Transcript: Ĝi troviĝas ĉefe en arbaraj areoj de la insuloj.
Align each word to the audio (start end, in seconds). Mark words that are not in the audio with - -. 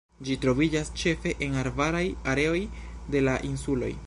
Ĝi 0.27 0.37
troviĝas 0.45 0.89
ĉefe 1.01 1.35
en 1.49 1.59
arbaraj 1.67 2.03
areoj 2.35 2.59
de 3.17 3.27
la 3.31 3.41
insuloj. 3.55 3.97